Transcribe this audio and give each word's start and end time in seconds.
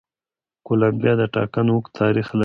کولمبیا 0.67 1.13
د 1.17 1.23
ټاکنو 1.35 1.71
اوږد 1.75 1.91
تاریخ 1.99 2.27
لري. 2.31 2.39